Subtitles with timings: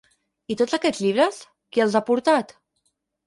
[0.53, 1.37] I tots aquests llibres,
[1.77, 2.55] qui els ha portat?